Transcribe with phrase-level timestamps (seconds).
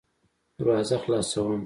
[0.59, 1.51] دروازه خلاصوم.